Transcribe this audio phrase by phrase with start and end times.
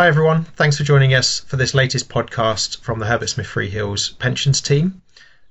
[0.00, 0.44] Hi, everyone.
[0.56, 5.02] Thanks for joining us for this latest podcast from the Herbert Smith Freehills pensions team.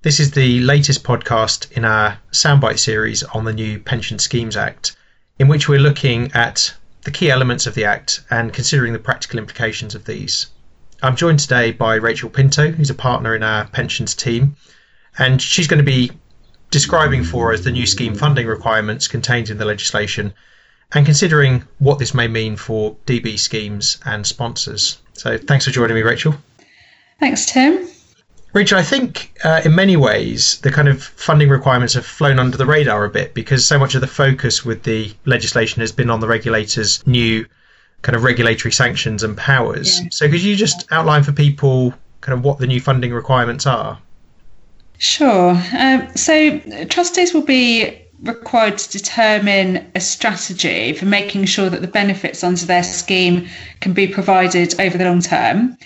[0.01, 4.95] This is the latest podcast in our soundbite series on the new Pension Schemes Act,
[5.37, 6.73] in which we're looking at
[7.03, 10.47] the key elements of the Act and considering the practical implications of these.
[11.03, 14.55] I'm joined today by Rachel Pinto, who's a partner in our pensions team,
[15.19, 16.09] and she's going to be
[16.71, 20.33] describing for us the new scheme funding requirements contained in the legislation
[20.93, 24.99] and considering what this may mean for DB schemes and sponsors.
[25.13, 26.35] So, thanks for joining me, Rachel.
[27.19, 27.87] Thanks, Tim.
[28.53, 32.57] Rachel, I think uh, in many ways the kind of funding requirements have flown under
[32.57, 36.09] the radar a bit because so much of the focus with the legislation has been
[36.09, 37.45] on the regulators' new
[38.01, 40.01] kind of regulatory sanctions and powers.
[40.01, 40.07] Yeah.
[40.11, 43.99] So, could you just outline for people kind of what the new funding requirements are?
[44.97, 45.51] Sure.
[45.77, 51.87] Um, so, trustees will be required to determine a strategy for making sure that the
[51.87, 53.47] benefits under their scheme
[53.79, 55.77] can be provided over the long term.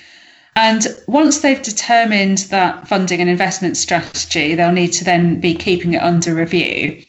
[0.56, 5.94] And once they've determined that funding and investment strategy, they'll need to then be keeping
[5.94, 7.03] it under review.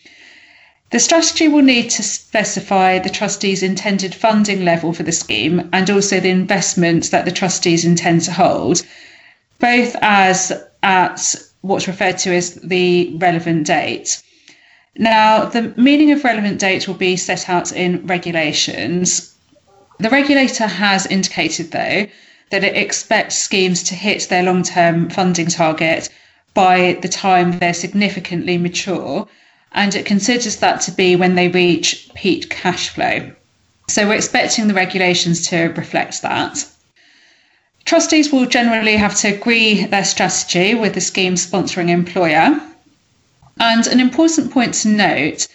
[0.90, 5.90] The strategy will need to specify the trustees' intended funding level for the scheme and
[5.90, 8.82] also the investments that the trustees intend to hold,
[9.58, 14.22] both as at what's referred to as the relevant date.
[14.96, 19.34] Now, the meaning of relevant date will be set out in regulations.
[19.98, 22.06] The regulator has indicated, though,
[22.50, 26.08] that it expects schemes to hit their long term funding target
[26.54, 29.26] by the time they're significantly mature,
[29.72, 33.32] and it considers that to be when they reach peak cash flow.
[33.88, 36.64] So we're expecting the regulations to reflect that.
[37.84, 42.60] Trustees will generally have to agree their strategy with the scheme sponsoring employer
[43.58, 45.46] and an important point to note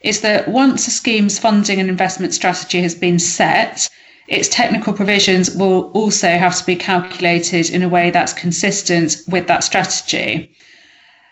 [0.00, 3.88] is that once a scheme's funding and investment strategy has been set,
[4.28, 9.46] its technical provisions will also have to be calculated in a way that's consistent with
[9.46, 10.50] that strategy.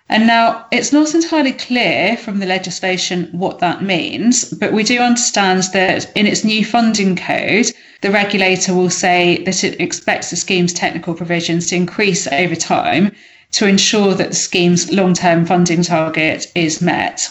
[0.09, 4.99] And now it's not entirely clear from the legislation what that means, but we do
[5.01, 10.37] understand that in its new funding code, the regulator will say that it expects the
[10.37, 13.13] scheme's technical provisions to increase over time
[13.55, 17.31] to ensure that the scheme's long term funding target is met.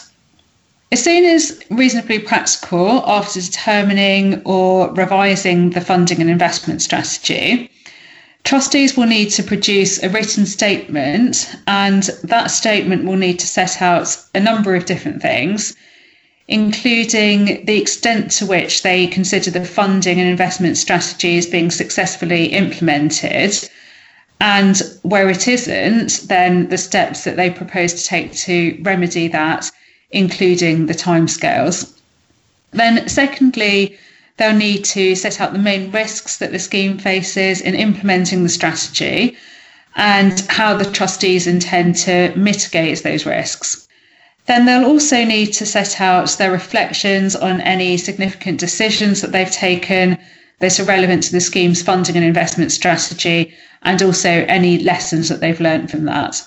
[0.90, 7.70] As soon as reasonably practical, after determining or revising the funding and investment strategy,
[8.44, 13.82] trustees will need to produce a written statement, and that statement will need to set
[13.82, 15.76] out a number of different things,
[16.48, 22.46] including the extent to which they consider the funding and investment strategy as being successfully
[22.46, 23.68] implemented
[24.40, 29.70] and where it isn't, then the steps that they propose to take to remedy that,
[30.10, 31.90] including the timescales.
[32.72, 33.96] Then, secondly,
[34.36, 38.48] they'll need to set out the main risks that the scheme faces in implementing the
[38.48, 39.36] strategy
[39.96, 43.86] and how the trustees intend to mitigate those risks.
[44.46, 49.50] Then they'll also need to set out their reflections on any significant decisions that they've
[49.50, 50.18] taken
[50.58, 55.40] that are relevant to the scheme's funding and investment strategy and also any lessons that
[55.40, 56.42] they've learned from that.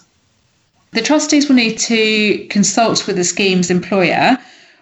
[0.91, 4.37] The trustees will need to consult with the scheme's employer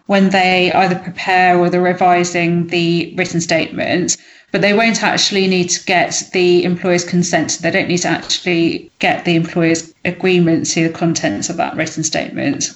[0.06, 4.18] when they either prepare or they're revising the written statement,
[4.52, 7.60] but they won't actually need to get the employer's consent.
[7.62, 12.04] They don't need to actually get the employer's agreement to the contents of that written
[12.04, 12.72] statement.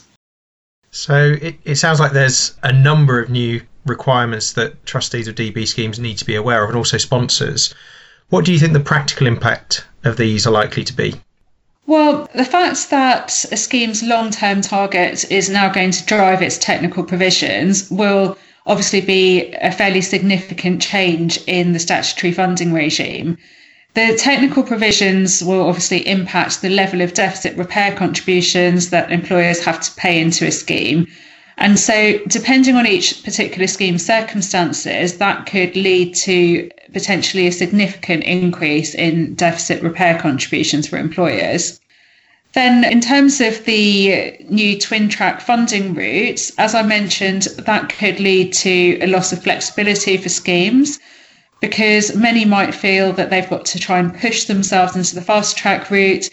[0.91, 5.67] So it, it sounds like there's a number of new requirements that trustees of DB
[5.67, 7.73] schemes need to be aware of and also sponsors.
[8.29, 11.15] What do you think the practical impact of these are likely to be?
[11.87, 16.59] Well, the fact that a scheme's long term target is now going to drive its
[16.59, 18.37] technical provisions will
[18.67, 23.37] obviously be a fairly significant change in the statutory funding regime.
[23.95, 29.81] The technical provisions will obviously impact the level of deficit repair contributions that employers have
[29.81, 31.07] to pay into a scheme.
[31.59, 38.23] And so, depending on each particular scheme's circumstances, that could lead to potentially a significant
[38.23, 41.81] increase in deficit repair contributions for employers.
[42.53, 48.21] Then, in terms of the new twin track funding routes, as I mentioned, that could
[48.21, 50.97] lead to a loss of flexibility for schemes
[51.59, 55.57] because many might feel that they've got to try and push themselves into the fast
[55.57, 56.29] track route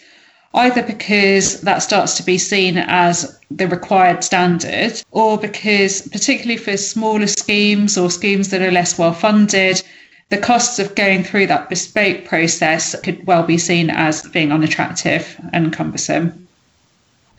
[0.53, 6.77] either because that starts to be seen as the required standard, or because, particularly for
[6.77, 9.81] smaller schemes or schemes that are less well funded,
[10.29, 15.39] the costs of going through that bespoke process could well be seen as being unattractive
[15.53, 16.47] and cumbersome.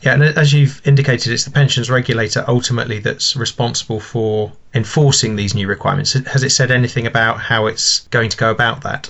[0.01, 5.53] Yeah, and as you've indicated, it's the pensions regulator ultimately that's responsible for enforcing these
[5.53, 6.13] new requirements.
[6.13, 9.09] Has it said anything about how it's going to go about that?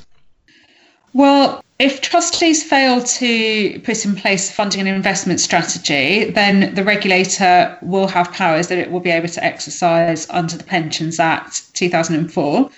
[1.13, 6.83] Well, if trustees fail to put in place a funding and investment strategy, then the
[6.83, 11.73] regulator will have powers that it will be able to exercise under the Pensions Act
[11.75, 12.69] 2004.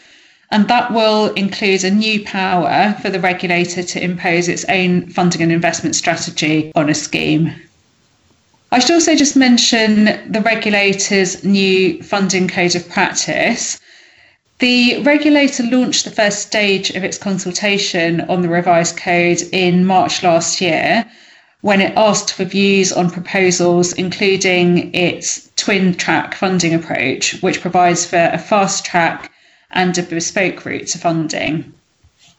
[0.51, 5.42] And that will include a new power for the regulator to impose its own funding
[5.42, 7.56] and investment strategy on a scheme.
[8.71, 13.80] I should also just mention the regulator's new funding code of practice.
[14.62, 20.22] The regulator launched the first stage of its consultation on the revised code in March
[20.22, 21.04] last year
[21.62, 28.06] when it asked for views on proposals, including its twin track funding approach, which provides
[28.06, 29.31] for a fast track
[29.72, 31.74] and a bespoke route to funding.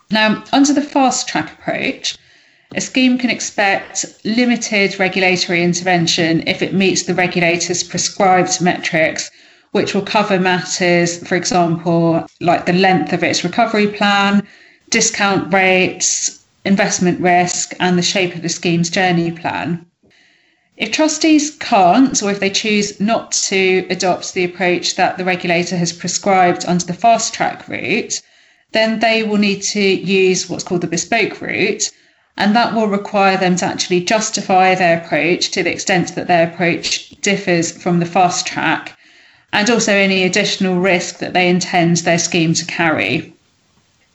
[0.09, 2.17] Now, under the fast track approach,
[2.73, 9.29] a scheme can expect limited regulatory intervention if it meets the regulator's prescribed metrics,
[9.73, 14.47] which will cover matters, for example, like the length of its recovery plan,
[14.91, 19.85] discount rates, investment risk, and the shape of the scheme's journey plan.
[20.77, 25.77] If trustees can't, or if they choose not to adopt the approach that the regulator
[25.77, 28.21] has prescribed under the fast track route,
[28.73, 31.91] then they will need to use what's called the bespoke route,
[32.37, 36.49] and that will require them to actually justify their approach to the extent that their
[36.49, 38.99] approach differs from the fast track,
[39.53, 43.33] and also any additional risk that they intend their scheme to carry.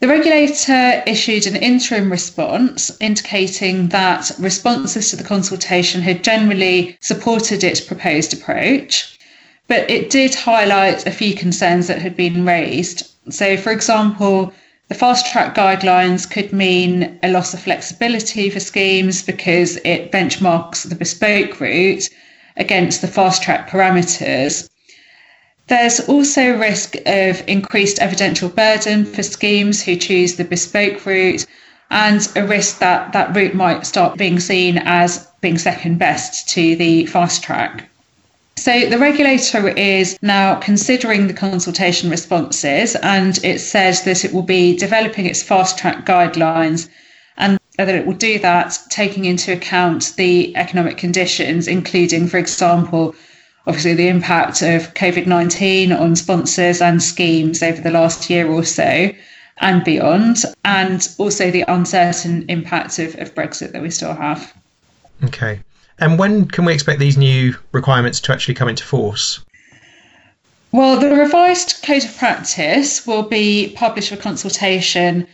[0.00, 7.64] The regulator issued an interim response indicating that responses to the consultation had generally supported
[7.64, 9.18] its proposed approach,
[9.66, 13.10] but it did highlight a few concerns that had been raised.
[13.30, 14.52] So, for example,
[14.88, 20.88] the fast track guidelines could mean a loss of flexibility for schemes because it benchmarks
[20.88, 22.08] the bespoke route
[22.56, 24.70] against the fast track parameters.
[25.68, 31.44] There's also a risk of increased evidential burden for schemes who choose the bespoke route
[31.90, 36.74] and a risk that that route might start being seen as being second best to
[36.76, 37.88] the fast track.
[38.56, 44.42] So the regulator is now considering the consultation responses and it says that it will
[44.42, 46.88] be developing its fast track guidelines
[47.36, 53.14] and that it will do that taking into account the economic conditions, including, for example,
[53.68, 58.64] obviously the impact of COVID 19 on sponsors and schemes over the last year or
[58.64, 59.12] so
[59.60, 64.52] and beyond, and also the uncertain impact of, of Brexit that we still have.
[65.24, 65.60] Okay.
[65.98, 69.40] And when can we expect these new requirements to actually come into force?
[70.70, 75.26] Well, the revised code of practice will be published for consultation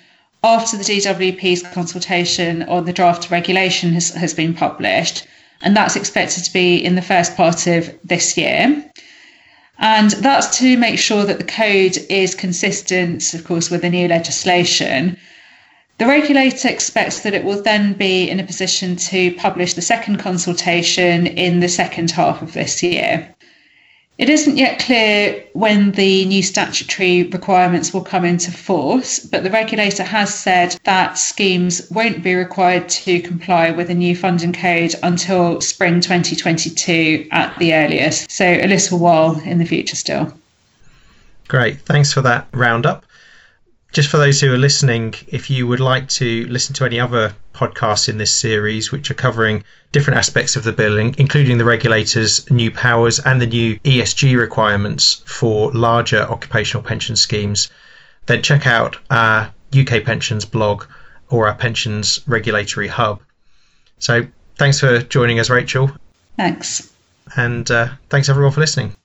[0.42, 5.26] after the DWP's consultation on the draft regulation has, has been published,
[5.62, 8.84] and that's expected to be in the first part of this year.
[9.78, 14.06] And that's to make sure that the code is consistent, of course, with the new
[14.08, 15.16] legislation.
[15.98, 20.18] The regulator expects that it will then be in a position to publish the second
[20.18, 23.33] consultation in the second half of this year.
[24.16, 29.50] It isn't yet clear when the new statutory requirements will come into force, but the
[29.50, 34.94] regulator has said that schemes won't be required to comply with the new funding code
[35.02, 40.32] until spring 2022 at the earliest, so a little while in the future still.
[41.48, 43.04] Great, thanks for that roundup
[43.94, 47.32] just for those who are listening, if you would like to listen to any other
[47.54, 52.50] podcasts in this series, which are covering different aspects of the bill, including the regulators'
[52.50, 57.68] new powers and the new ESG requirements for larger occupational pension schemes,
[58.26, 60.84] then check out our UK Pensions blog
[61.30, 63.20] or our Pensions Regulatory Hub.
[64.00, 65.92] So thanks for joining us, Rachel.
[66.36, 66.90] Thanks.
[67.36, 68.96] And uh, thanks everyone for listening.